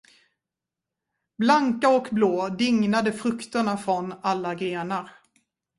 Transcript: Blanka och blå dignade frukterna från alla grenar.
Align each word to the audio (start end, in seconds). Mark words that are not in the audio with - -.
Blanka 1.37 1.89
och 1.89 2.07
blå 2.11 2.49
dignade 2.49 3.11
frukterna 3.13 3.77
från 3.77 4.13
alla 4.21 4.55
grenar. 4.55 5.11